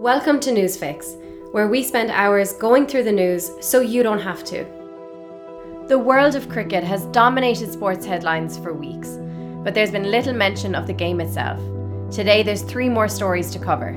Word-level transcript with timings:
Welcome 0.00 0.40
to 0.40 0.50
Newsfix, 0.50 1.52
where 1.52 1.68
we 1.68 1.82
spend 1.82 2.10
hours 2.10 2.54
going 2.54 2.86
through 2.86 3.02
the 3.02 3.12
news 3.12 3.50
so 3.60 3.80
you 3.82 4.02
don't 4.02 4.18
have 4.18 4.42
to. 4.44 4.64
The 5.88 5.98
world 5.98 6.34
of 6.34 6.48
cricket 6.48 6.82
has 6.82 7.04
dominated 7.12 7.70
sports 7.70 8.06
headlines 8.06 8.56
for 8.56 8.72
weeks, 8.72 9.18
but 9.62 9.74
there's 9.74 9.90
been 9.90 10.10
little 10.10 10.32
mention 10.32 10.74
of 10.74 10.86
the 10.86 10.94
game 10.94 11.20
itself. 11.20 11.60
Today, 12.10 12.42
there's 12.42 12.62
three 12.62 12.88
more 12.88 13.08
stories 13.08 13.50
to 13.50 13.58
cover. 13.58 13.90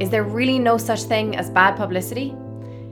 Is 0.00 0.10
there 0.10 0.24
really 0.24 0.58
no 0.58 0.76
such 0.78 1.04
thing 1.04 1.36
as 1.36 1.48
bad 1.48 1.76
publicity? 1.76 2.34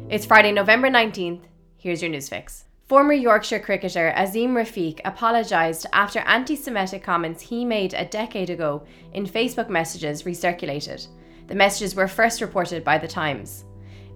It's 0.09 0.25
Friday, 0.25 0.53
November 0.53 0.89
19th. 0.89 1.41
Here's 1.77 2.03
your 2.03 2.13
Newsfix. 2.13 2.63
Former 2.87 3.15
Yorkshire 3.15 3.59
cricketer 3.59 4.15
Azeem 4.17 4.51
Rafiq 4.51 5.01
apologised 5.05 5.87
after 5.93 6.21
anti 6.21 6.55
Semitic 6.55 7.03
comments 7.03 7.43
he 7.43 7.65
made 7.65 7.95
a 7.95 8.05
decade 8.05 8.51
ago 8.51 8.87
in 9.13 9.27
Facebook 9.27 9.69
messages 9.69 10.23
recirculated. 10.23 11.09
The 11.47 11.55
messages 11.55 11.95
were 11.95 12.09
first 12.09 12.41
reported 12.41 12.85
by 12.85 12.99
The 12.99 13.09
Times. 13.09 13.65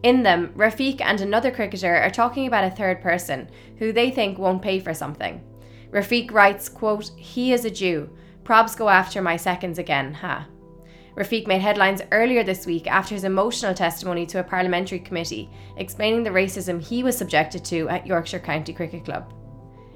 In 0.02 0.23
them, 0.23 0.52
Rafiq 0.56 1.00
and 1.00 1.20
another 1.20 1.50
cricketer 1.50 1.96
are 1.96 2.10
talking 2.10 2.46
about 2.46 2.64
a 2.64 2.70
third 2.70 3.02
person 3.02 3.50
who 3.78 3.92
they 3.92 4.10
think 4.10 4.38
won't 4.38 4.62
pay 4.62 4.78
for 4.78 4.95
something. 4.95 5.42
Rafiq 5.91 6.30
writes, 6.33 6.69
quote, 6.69 7.10
He 7.16 7.52
is 7.52 7.64
a 7.64 7.70
Jew. 7.70 8.09
Probs 8.45 8.77
go 8.77 8.88
after 8.88 9.20
my 9.20 9.36
seconds 9.36 9.78
again, 9.78 10.14
ha. 10.14 10.46
Rafiq 11.16 11.48
made 11.48 11.60
headlines 11.60 12.00
earlier 12.12 12.45
this 12.45 12.64
week 12.64 12.86
after 12.86 13.14
his 13.14 13.24
emotional 13.24 13.74
testimony 13.74 14.24
to 14.27 14.38
a 14.38 14.45
parliamentary 14.45 15.00
committee 15.00 15.50
explaining 15.77 16.22
the 16.22 16.30
racism 16.30 16.80
he 16.80 17.02
was 17.02 17.19
subjected 17.19 17.64
to 17.64 17.88
at 17.88 18.06
Yorkshire 18.06 18.38
County 18.38 18.72
Cricket 18.72 19.05
Club. 19.05 19.34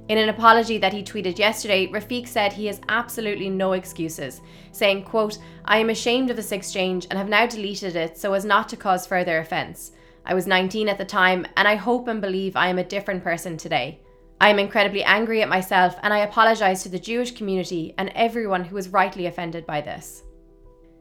In 0.08 0.18
an 0.18 0.28
apology 0.28 0.78
that 0.78 0.92
he 0.92 1.02
tweeted 1.02 1.38
yesterday, 1.38 1.86
Rafiq 1.86 2.26
said 2.26 2.52
he 2.52 2.66
has 2.66 2.80
absolutely 2.88 3.48
no 3.48 3.72
excuses, 3.72 4.40
saying, 4.72 5.04
quote, 5.04 5.38
I 5.64 5.78
am 5.78 5.90
ashamed 5.90 6.28
of 6.28 6.36
this 6.36 6.52
exchange 6.52 7.06
and 7.08 7.18
have 7.18 7.28
now 7.28 7.46
deleted 7.46 7.94
it 7.94 8.18
so 8.18 8.32
as 8.32 8.44
not 8.44 8.68
to 8.70 8.76
cause 8.76 9.06
further 9.06 9.38
offence. 9.38 9.92
I 10.26 10.34
was 10.34 10.46
19 10.46 10.88
at 10.88 10.98
the 10.98 11.04
time, 11.04 11.46
and 11.56 11.68
I 11.68 11.76
hope 11.76 12.08
and 12.08 12.20
believe 12.20 12.56
I 12.56 12.68
am 12.68 12.78
a 12.78 12.84
different 12.84 13.22
person 13.22 13.56
today. 13.56 14.00
I 14.40 14.48
am 14.48 14.58
incredibly 14.58 15.04
angry 15.04 15.40
at 15.40 15.48
myself, 15.48 15.96
and 16.02 16.12
I 16.12 16.18
apologise 16.18 16.82
to 16.82 16.88
the 16.88 16.98
Jewish 16.98 17.30
community 17.30 17.94
and 17.96 18.10
everyone 18.16 18.64
who 18.64 18.74
was 18.74 18.88
rightly 18.88 19.26
offended 19.26 19.66
by 19.66 19.80
this. 19.80 20.24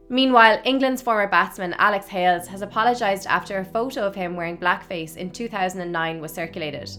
Meanwhile, 0.09 0.62
England's 0.64 1.02
former 1.02 1.28
batsman 1.28 1.73
Alex 1.80 2.08
Hales 2.08 2.47
has 2.47 2.62
apologised 2.62 3.25
after 3.25 3.58
a 3.58 3.66
photo 3.66 4.06
of 4.06 4.14
him 4.14 4.36
wearing 4.36 4.58
blackface 4.58 5.18
in 5.18 5.31
2009 5.31 6.22
was 6.22 6.34
circulated. 6.34 6.92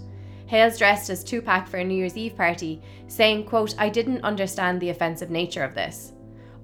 Hales 0.46 0.78
dressed 0.78 1.10
as 1.10 1.24
Tupac 1.24 1.66
for 1.66 1.78
a 1.78 1.84
New 1.84 1.94
Year's 1.94 2.16
Eve 2.16 2.36
party, 2.36 2.80
saying, 3.06 3.44
quote, 3.44 3.74
I 3.78 3.88
didn't 3.88 4.24
understand 4.24 4.80
the 4.80 4.90
offensive 4.90 5.30
nature 5.30 5.64
of 5.64 5.74
this. 5.74 6.12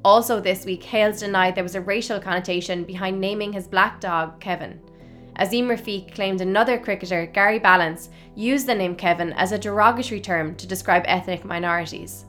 Also 0.05 0.41
this 0.41 0.65
week, 0.65 0.83
Hales 0.83 1.21
denied 1.21 1.55
there 1.55 1.65
was 1.65 1.75
a 1.75 1.81
racial 1.81 2.21
connotation 2.21 2.85
behind 2.85 3.21
naming 3.21 3.53
his 3.53 3.67
black 3.67 4.01
dog 4.01 4.41
Kevin. 4.41 4.81
Azeem 5.39 5.67
Rafiq 5.67 6.15
claimed 6.15 6.41
another 6.41 6.79
cricketer, 6.79 7.27
Gary 7.27 7.61
Ballance, 7.61 8.09
used 8.35 8.67
the 8.67 8.75
name 8.75 8.97
Kevin 8.97 9.33
as 9.35 9.53
a 9.53 9.59
derogatory 9.59 10.21
term 10.21 10.55
to 10.57 10.67
describe 10.67 11.05
ethnic 11.07 11.45
minorities. 11.45 12.25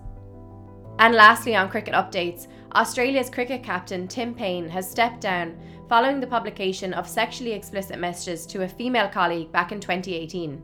And 0.99 1.15
lastly, 1.15 1.55
on 1.55 1.69
cricket 1.69 1.93
updates, 1.93 2.47
Australia's 2.75 3.29
cricket 3.29 3.63
captain 3.63 4.07
Tim 4.07 4.35
Paine 4.35 4.69
has 4.69 4.89
stepped 4.89 5.21
down 5.21 5.57
following 5.87 6.19
the 6.19 6.27
publication 6.27 6.93
of 6.93 7.07
sexually 7.07 7.53
explicit 7.53 7.97
messages 7.97 8.45
to 8.45 8.63
a 8.63 8.67
female 8.67 9.07
colleague 9.07 9.51
back 9.51 9.71
in 9.71 9.79
2018. 9.79 10.61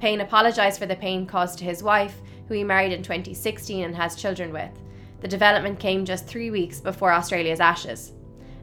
Paine 0.00 0.20
apologised 0.20 0.78
for 0.78 0.86
the 0.86 0.96
pain 0.96 1.26
caused 1.26 1.58
to 1.58 1.64
his 1.64 1.82
wife, 1.82 2.20
who 2.48 2.54
he 2.54 2.64
married 2.64 2.92
in 2.92 3.02
2016 3.02 3.84
and 3.84 3.96
has 3.96 4.16
children 4.16 4.52
with. 4.52 4.70
The 5.20 5.28
development 5.28 5.78
came 5.78 6.04
just 6.04 6.26
three 6.26 6.50
weeks 6.50 6.80
before 6.80 7.12
Australia's 7.12 7.60
Ashes. 7.60 8.12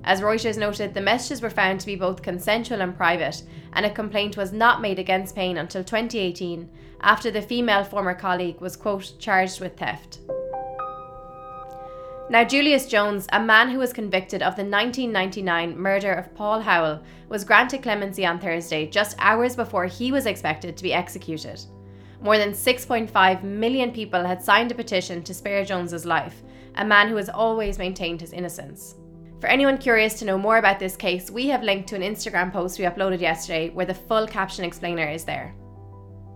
As 0.03 0.21
Reuters 0.21 0.57
noted, 0.57 0.93
the 0.93 1.01
messages 1.01 1.41
were 1.41 1.49
found 1.49 1.79
to 1.79 1.85
be 1.85 1.95
both 1.95 2.21
consensual 2.21 2.81
and 2.81 2.95
private, 2.95 3.43
and 3.73 3.85
a 3.85 3.89
complaint 3.89 4.35
was 4.35 4.51
not 4.51 4.81
made 4.81 4.99
against 4.99 5.35
Paine 5.35 5.57
until 5.57 5.83
2018, 5.83 6.69
after 7.01 7.31
the 7.31 7.41
female 7.41 7.83
former 7.83 8.13
colleague 8.13 8.59
was, 8.61 8.75
quote, 8.75 9.13
charged 9.19 9.59
with 9.59 9.77
theft. 9.77 10.19
Now, 12.31 12.45
Julius 12.45 12.85
Jones, 12.85 13.27
a 13.33 13.43
man 13.43 13.69
who 13.69 13.79
was 13.79 13.91
convicted 13.91 14.41
of 14.41 14.55
the 14.55 14.63
1999 14.63 15.77
murder 15.77 16.13
of 16.13 16.33
Paul 16.33 16.61
Howell, 16.61 17.03
was 17.27 17.43
granted 17.43 17.83
clemency 17.83 18.25
on 18.25 18.39
Thursday, 18.39 18.87
just 18.87 19.17
hours 19.19 19.53
before 19.53 19.85
he 19.85 20.13
was 20.13 20.25
expected 20.25 20.77
to 20.77 20.83
be 20.83 20.93
executed. 20.93 21.59
More 22.21 22.37
than 22.37 22.53
6.5 22.53 23.43
million 23.43 23.91
people 23.91 24.23
had 24.23 24.41
signed 24.41 24.71
a 24.71 24.75
petition 24.75 25.21
to 25.23 25.33
spare 25.33 25.65
Jones's 25.65 26.05
life, 26.05 26.41
a 26.75 26.85
man 26.85 27.09
who 27.09 27.17
has 27.17 27.27
always 27.27 27.77
maintained 27.77 28.21
his 28.21 28.31
innocence. 28.31 28.95
For 29.41 29.47
anyone 29.47 29.77
curious 29.77 30.17
to 30.19 30.25
know 30.25 30.37
more 30.37 30.57
about 30.57 30.79
this 30.79 30.95
case, 30.95 31.29
we 31.29 31.47
have 31.47 31.63
linked 31.63 31.89
to 31.89 31.97
an 31.97 32.01
Instagram 32.01 32.53
post 32.53 32.79
we 32.79 32.85
uploaded 32.85 33.19
yesterday 33.19 33.71
where 33.71 33.85
the 33.85 33.93
full 33.93 34.25
caption 34.25 34.63
explainer 34.63 35.09
is 35.09 35.25
there. 35.25 35.53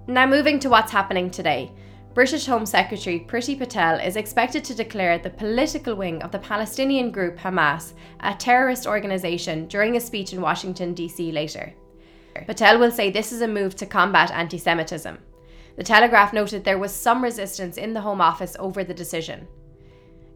Now, 0.07 0.27
moving 0.27 0.59
to 0.59 0.69
what's 0.69 0.91
happening 0.91 1.31
today. 1.31 1.71
British 2.15 2.45
Home 2.45 2.65
Secretary 2.65 3.19
Priti 3.27 3.59
Patel 3.59 3.99
is 3.99 4.15
expected 4.15 4.63
to 4.63 4.73
declare 4.73 5.19
the 5.19 5.29
political 5.29 5.95
wing 5.95 6.23
of 6.23 6.31
the 6.31 6.39
Palestinian 6.39 7.11
group 7.11 7.37
Hamas 7.37 7.91
a 8.21 8.33
terrorist 8.33 8.87
organisation 8.87 9.67
during 9.67 9.97
a 9.97 9.99
speech 9.99 10.31
in 10.31 10.39
Washington, 10.39 10.93
D.C. 10.93 11.33
later. 11.33 11.73
Patel 12.47 12.79
will 12.79 12.89
say 12.89 13.11
this 13.11 13.33
is 13.33 13.41
a 13.41 13.47
move 13.49 13.75
to 13.75 13.85
combat 13.85 14.31
anti 14.31 14.57
Semitism. 14.57 15.17
The 15.75 15.83
Telegraph 15.83 16.31
noted 16.31 16.63
there 16.63 16.79
was 16.79 16.93
some 16.95 17.21
resistance 17.21 17.75
in 17.75 17.93
the 17.93 17.99
Home 17.99 18.21
Office 18.21 18.55
over 18.59 18.85
the 18.85 18.93
decision. 18.93 19.45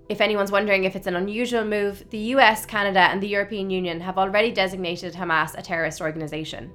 If 0.10 0.20
anyone's 0.20 0.52
wondering 0.52 0.84
if 0.84 0.98
it's 0.98 1.08
an 1.08 1.16
unusual 1.16 1.64
move, 1.64 2.04
the 2.10 2.36
US, 2.36 2.66
Canada, 2.66 3.00
and 3.00 3.24
the 3.24 3.30
European 3.30 3.70
Union 3.70 4.02
have 4.02 4.18
already 4.18 4.52
designated 4.52 5.14
Hamas 5.14 5.58
a 5.58 5.62
terrorist 5.62 6.02
organisation. 6.02 6.74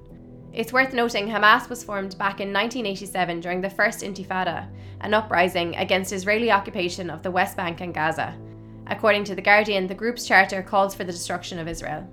It's 0.55 0.71
worth 0.71 0.93
noting 0.93 1.27
Hamas 1.27 1.67
was 1.67 1.83
formed 1.83 2.17
back 2.17 2.39
in 2.39 2.53
1987 2.53 3.41
during 3.41 3.59
the 3.59 3.69
First 3.69 3.99
Intifada, 3.99 4.69
an 5.01 5.13
uprising 5.13 5.75
against 5.75 6.13
Israeli 6.13 6.49
occupation 6.49 7.09
of 7.09 7.21
the 7.21 7.29
West 7.29 7.57
Bank 7.57 7.81
and 7.81 7.93
Gaza. 7.93 8.33
According 8.87 9.25
to 9.25 9.35
The 9.35 9.41
Guardian, 9.41 9.85
the 9.85 9.93
group's 9.93 10.25
charter 10.25 10.63
calls 10.63 10.95
for 10.95 11.03
the 11.03 11.11
destruction 11.11 11.59
of 11.59 11.67
Israel. 11.67 12.09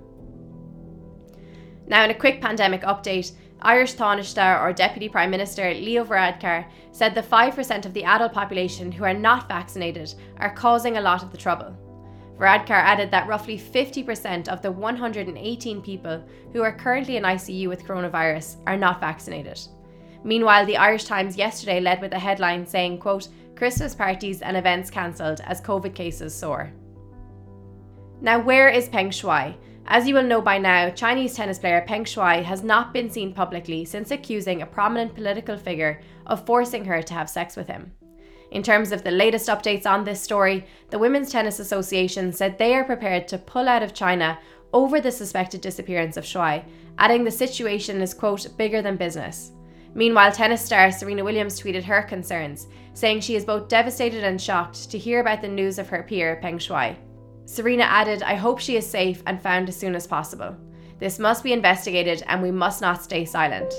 Now, 1.87 2.03
in 2.03 2.11
a 2.11 2.13
quick 2.13 2.41
pandemic 2.41 2.81
update, 2.81 3.31
Irish 3.61 3.95
Taoiseach 3.95 4.61
or 4.61 4.73
Deputy 4.73 5.07
Prime 5.07 5.31
Minister 5.31 5.73
Leo 5.73 6.03
Varadkar 6.03 6.65
said 6.91 7.15
the 7.15 7.23
5% 7.23 7.85
of 7.85 7.93
the 7.93 8.03
adult 8.03 8.33
population 8.33 8.91
who 8.91 9.05
are 9.05 9.13
not 9.13 9.47
vaccinated 9.47 10.13
are 10.35 10.53
causing 10.53 10.97
a 10.97 11.01
lot 11.01 11.23
of 11.23 11.31
the 11.31 11.37
trouble. 11.37 11.73
Varadkar 12.37 12.71
added 12.71 13.11
that 13.11 13.27
roughly 13.27 13.57
50% 13.57 14.47
of 14.47 14.61
the 14.61 14.71
118 14.71 15.81
people 15.81 16.23
who 16.51 16.61
are 16.61 16.71
currently 16.71 17.17
in 17.17 17.23
ICU 17.23 17.69
with 17.69 17.85
coronavirus 17.85 18.57
are 18.65 18.77
not 18.77 18.99
vaccinated. 18.99 19.59
Meanwhile, 20.23 20.65
the 20.65 20.77
Irish 20.77 21.03
Times 21.03 21.37
yesterday 21.37 21.79
led 21.79 22.01
with 22.01 22.13
a 22.13 22.19
headline 22.19 22.65
saying, 22.65 22.99
quote, 22.99 23.27
Christmas 23.55 23.93
parties 23.93 24.41
and 24.41 24.57
events 24.57 24.89
cancelled 24.89 25.41
as 25.41 25.61
COVID 25.61 25.93
cases 25.93 26.33
soar. 26.33 26.71
Now, 28.21 28.39
where 28.39 28.69
is 28.69 28.89
Peng 28.89 29.09
Shuai? 29.09 29.55
As 29.85 30.07
you 30.07 30.15
will 30.15 30.23
know 30.23 30.41
by 30.41 30.57
now, 30.57 30.89
Chinese 30.89 31.35
tennis 31.35 31.59
player 31.59 31.83
Peng 31.85 32.05
Shuai 32.05 32.41
has 32.41 32.63
not 32.63 32.93
been 32.93 33.09
seen 33.09 33.33
publicly 33.33 33.83
since 33.83 34.11
accusing 34.11 34.61
a 34.61 34.65
prominent 34.65 35.13
political 35.13 35.57
figure 35.57 36.01
of 36.25 36.45
forcing 36.45 36.85
her 36.85 37.01
to 37.03 37.13
have 37.13 37.29
sex 37.29 37.57
with 37.57 37.67
him. 37.67 37.91
In 38.53 38.61
terms 38.61 38.91
of 38.91 39.03
the 39.03 39.09
latest 39.09 39.49
updates 39.49 39.87
on 39.87 40.03
this 40.03 40.21
story, 40.21 40.67
the 40.91 40.99
Women's 40.99 41.31
Tennis 41.31 41.57
Association 41.57 42.31
said 42.31 42.55
they 42.55 42.75
are 42.75 42.83
prepared 42.83 43.27
to 43.29 43.39
pull 43.39 43.67
out 43.67 43.81
of 43.81 43.95
China 43.95 44.37
over 44.71 45.01
the 45.01 45.11
suspected 45.11 45.59
disappearance 45.59 46.17
of 46.17 46.23
Shuai, 46.23 46.63
adding 46.99 47.23
the 47.23 47.31
situation 47.31 47.99
is, 47.99 48.13
quote, 48.13 48.47
bigger 48.55 48.83
than 48.83 48.95
business. 48.95 49.53
Meanwhile, 49.95 50.33
tennis 50.33 50.63
star 50.63 50.91
Serena 50.91 51.23
Williams 51.23 51.59
tweeted 51.59 51.83
her 51.83 52.03
concerns, 52.03 52.67
saying 52.93 53.21
she 53.21 53.35
is 53.35 53.43
both 53.43 53.69
devastated 53.69 54.23
and 54.23 54.39
shocked 54.39 54.91
to 54.91 54.99
hear 54.99 55.19
about 55.19 55.41
the 55.41 55.47
news 55.47 55.79
of 55.79 55.89
her 55.89 56.03
peer, 56.03 56.37
Peng 56.39 56.59
Shuai. 56.59 56.95
Serena 57.45 57.83
added, 57.83 58.21
I 58.21 58.35
hope 58.35 58.59
she 58.59 58.77
is 58.77 58.87
safe 58.87 59.23
and 59.25 59.41
found 59.41 59.67
as 59.67 59.75
soon 59.75 59.95
as 59.95 60.05
possible. 60.05 60.55
This 60.99 61.17
must 61.17 61.43
be 61.43 61.53
investigated 61.53 62.23
and 62.27 62.39
we 62.39 62.51
must 62.51 62.81
not 62.81 63.01
stay 63.01 63.25
silent. 63.25 63.73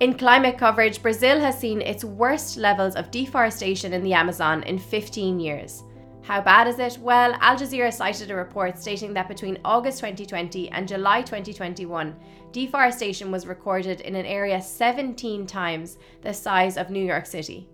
In 0.00 0.16
climate 0.16 0.56
coverage, 0.56 1.02
Brazil 1.02 1.38
has 1.40 1.58
seen 1.58 1.82
its 1.82 2.06
worst 2.06 2.56
levels 2.56 2.96
of 2.96 3.10
deforestation 3.10 3.92
in 3.92 4.02
the 4.02 4.14
Amazon 4.14 4.62
in 4.62 4.78
15 4.78 5.38
years. 5.38 5.82
How 6.22 6.40
bad 6.40 6.68
is 6.68 6.78
it? 6.78 6.96
Well, 7.02 7.34
Al 7.40 7.58
Jazeera 7.58 7.92
cited 7.92 8.30
a 8.30 8.34
report 8.34 8.78
stating 8.78 9.12
that 9.12 9.28
between 9.28 9.58
August 9.62 9.98
2020 9.98 10.70
and 10.70 10.88
July 10.88 11.20
2021, 11.20 12.16
deforestation 12.50 13.30
was 13.30 13.46
recorded 13.46 14.00
in 14.00 14.16
an 14.16 14.24
area 14.24 14.62
17 14.62 15.46
times 15.46 15.98
the 16.22 16.32
size 16.32 16.78
of 16.78 16.88
New 16.88 17.04
York 17.04 17.26
City. 17.26 17.68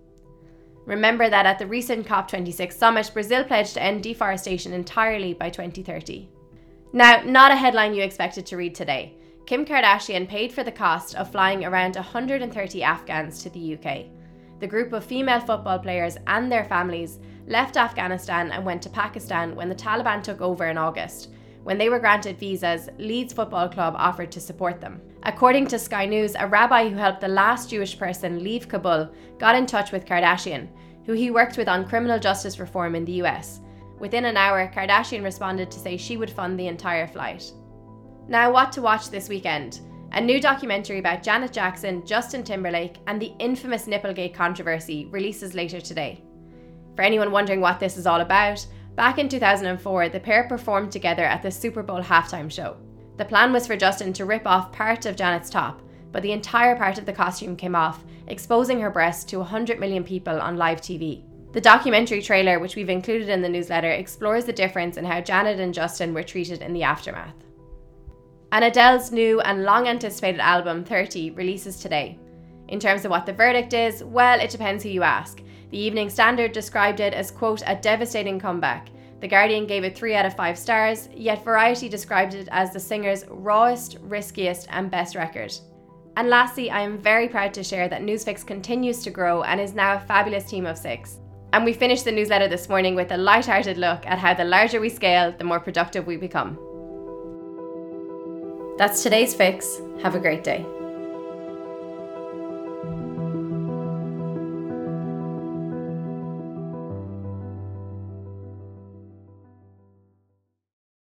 Remember 0.84 1.31
that 1.31 1.46
at 1.46 1.61
the 1.61 1.67
recent 1.67 2.08
COP26 2.08 2.73
summit, 2.73 3.08
Brazil 3.14 3.44
pledged 3.44 3.75
to 3.75 3.82
end 3.82 4.02
deforestation 4.02 4.73
entirely 4.73 5.32
by 5.32 5.49
2030. 5.49 6.28
Now, 6.93 7.23
not 7.25 7.52
a 7.52 7.56
headline 7.56 7.94
you 7.94 8.02
expected 8.02 8.46
to 8.46 8.56
read 8.56 8.75
today. 8.75 9.14
Kim 9.46 9.64
Kardashian 9.64 10.28
paid 10.28 10.52
for 10.52 10.64
the 10.64 10.72
cost 10.72 11.14
of 11.14 11.31
flying 11.31 11.64
around 11.64 11.94
130 11.94 12.82
Afghans 12.82 13.43
to 13.43 13.50
the 13.50 13.75
UK. 13.75 14.06
The 14.58 14.66
group 14.66 14.93
of 14.93 15.04
female 15.04 15.38
football 15.38 15.78
players 15.78 16.16
and 16.26 16.50
their 16.50 16.64
families 16.64 17.20
left 17.46 17.76
Afghanistan 17.76 18.50
and 18.50 18.66
went 18.66 18.82
to 18.82 18.90
Pakistan 18.90 19.54
when 19.54 19.69
the 19.69 19.75
Taliban 19.75 20.20
took 20.20 20.40
over 20.40 20.66
in 20.66 20.76
August, 20.76 21.31
when 21.66 21.78
they 21.78 21.88
were 21.88 21.98
granted 21.98 22.38
visas, 22.38 22.88
Leeds 22.96 23.32
Football 23.32 23.69
Club 23.69 23.94
offered 23.96 24.31
to 24.31 24.40
support 24.40 24.81
them. 24.81 25.00
According 25.25 25.66
to 25.69 25.81
Sky 25.81 26.06
News, 26.06 26.37
a 26.37 26.46
rabbi 26.46 26.88
who 26.88 26.94
helped 26.94 27.20
the 27.20 27.26
last 27.26 27.70
Jewish 27.70 27.99
person 27.99 28.44
leave 28.44 28.69
Kabul 28.69 29.10
got 29.38 29.56
in 29.56 29.66
touch 29.66 29.90
with 29.90 30.06
Kardashian, 30.06 30.69
who 31.06 31.12
he 31.12 31.32
worked 31.32 31.56
with 31.56 31.69
on 31.69 31.88
criminal 31.88 32.20
justice 32.20 32.60
reform 32.60 32.94
in 32.94 33.04
the 33.04 33.20
US. 33.25 33.62
Within 33.99 34.26
an 34.26 34.37
hour, 34.37 34.70
Kardashian 34.72 35.25
responded 35.25 35.69
to 35.72 35.81
say 35.81 35.96
she 35.96 36.16
would 36.16 36.31
fund 36.31 36.56
the 36.56 36.69
entire 36.69 37.08
flight. 37.08 37.52
Now, 38.28 38.50
what 38.50 38.73
to 38.73 38.82
watch 38.82 39.08
this 39.08 39.28
weekend? 39.28 39.81
A 40.11 40.20
new 40.20 40.40
documentary 40.40 40.99
about 40.99 41.23
Janet 41.23 41.52
Jackson, 41.52 42.05
Justin 42.05 42.43
Timberlake, 42.43 42.96
and 43.06 43.23
the 43.23 43.32
infamous 43.38 43.87
Nipplegate 43.87 44.34
controversy 44.34 45.06
releases 45.12 45.55
later 45.55 45.81
today. 45.81 46.25
For 46.96 47.02
anyone 47.02 47.31
wondering 47.31 47.61
what 47.61 47.78
this 47.78 47.96
is 47.96 48.05
all 48.05 48.20
about, 48.20 48.67
back 48.96 49.19
in 49.19 49.28
2004, 49.28 50.08
the 50.08 50.19
pair 50.19 50.49
performed 50.49 50.90
together 50.90 51.25
at 51.25 51.40
the 51.40 51.50
Super 51.52 51.84
Bowl 51.84 52.02
halftime 52.02 52.50
show. 52.50 52.76
The 53.17 53.25
plan 53.25 53.52
was 53.52 53.64
for 53.67 53.76
Justin 53.76 54.12
to 54.14 54.25
rip 54.25 54.44
off 54.44 54.73
part 54.73 55.06
of 55.06 55.14
Janet's 55.14 55.49
top, 55.49 55.81
but 56.11 56.23
the 56.23 56.32
entire 56.32 56.75
part 56.75 56.99
of 56.99 57.06
the 57.06 57.12
costume 57.12 57.55
came 57.55 57.76
off, 57.76 58.05
exposing 58.26 58.81
her 58.81 58.90
breasts 58.90 59.25
to 59.26 59.38
100 59.38 59.78
million 59.78 60.02
people 60.02 60.40
on 60.40 60.56
live 60.56 60.81
TV. 60.81 61.23
The 61.52 61.61
documentary 61.61 62.23
trailer, 62.23 62.58
which 62.58 62.75
we've 62.75 62.90
included 62.90 63.28
in 63.28 63.40
the 63.40 63.49
newsletter, 63.49 63.93
explores 63.93 64.46
the 64.46 64.52
difference 64.52 64.96
in 64.96 65.05
how 65.05 65.20
Janet 65.20 65.61
and 65.61 65.73
Justin 65.73 66.12
were 66.12 66.25
treated 66.25 66.61
in 66.61 66.73
the 66.73 66.82
aftermath. 66.82 67.45
And 68.56 68.64
Adele's 68.64 69.12
new 69.12 69.42
and 69.42 69.64
long 69.64 69.86
anticipated 69.86 70.40
album, 70.40 70.82
30, 70.82 71.32
releases 71.32 71.78
today. 71.78 72.18
In 72.68 72.80
terms 72.80 73.04
of 73.04 73.10
what 73.10 73.26
the 73.26 73.32
verdict 73.34 73.74
is, 73.74 74.02
well, 74.02 74.40
it 74.40 74.48
depends 74.48 74.82
who 74.82 74.88
you 74.88 75.02
ask. 75.02 75.42
The 75.68 75.78
Evening 75.78 76.08
Standard 76.08 76.52
described 76.52 77.00
it 77.00 77.12
as, 77.12 77.30
quote, 77.30 77.62
a 77.66 77.76
devastating 77.76 78.40
comeback. 78.40 78.88
The 79.20 79.28
Guardian 79.28 79.66
gave 79.66 79.84
it 79.84 79.94
3 79.94 80.14
out 80.14 80.24
of 80.24 80.34
5 80.36 80.56
stars, 80.56 81.10
yet 81.14 81.44
Variety 81.44 81.90
described 81.90 82.32
it 82.32 82.48
as 82.50 82.72
the 82.72 82.80
singer's 82.80 83.26
rawest, 83.28 83.98
riskiest, 84.00 84.68
and 84.70 84.90
best 84.90 85.16
record. 85.16 85.52
And 86.16 86.30
lastly, 86.30 86.70
I 86.70 86.80
am 86.80 86.96
very 86.96 87.28
proud 87.28 87.52
to 87.52 87.62
share 87.62 87.90
that 87.90 88.00
Newsfix 88.00 88.46
continues 88.46 89.02
to 89.02 89.10
grow 89.10 89.42
and 89.42 89.60
is 89.60 89.74
now 89.74 89.96
a 89.96 90.00
fabulous 90.00 90.48
team 90.48 90.64
of 90.64 90.78
six. 90.78 91.18
And 91.52 91.62
we 91.62 91.74
finished 91.74 92.06
the 92.06 92.12
newsletter 92.12 92.48
this 92.48 92.70
morning 92.70 92.94
with 92.94 93.12
a 93.12 93.18
light-hearted 93.18 93.76
look 93.76 94.06
at 94.06 94.18
how 94.18 94.32
the 94.32 94.44
larger 94.44 94.80
we 94.80 94.88
scale, 94.88 95.30
the 95.36 95.44
more 95.44 95.60
productive 95.60 96.06
we 96.06 96.16
become. 96.16 96.58
That's 98.76 99.02
today's 99.02 99.34
fix. 99.34 99.81
Have 100.02 100.14
a 100.14 100.20
great 100.20 100.44
day. 100.44 100.67